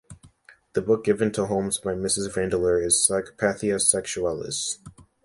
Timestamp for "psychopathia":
3.07-3.75